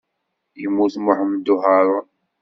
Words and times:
Yemmut 0.61 0.95
Muḥemmud 0.99 1.47
Uharun. 1.55 2.07